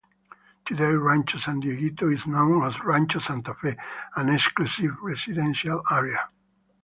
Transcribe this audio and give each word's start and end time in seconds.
Today 0.65 0.93
Rancho 0.93 1.37
San 1.37 1.61
Dieguito 1.61 2.11
is 2.11 2.25
known 2.25 2.67
as 2.67 2.83
Rancho 2.83 3.19
Santa 3.19 3.53
Fe, 3.53 3.77
an 4.15 4.29
exclusive 4.33 4.97
residential 4.99 5.83
area. 5.91 6.27